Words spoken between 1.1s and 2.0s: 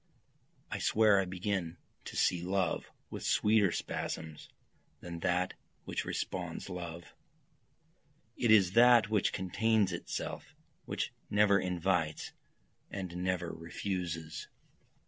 I begin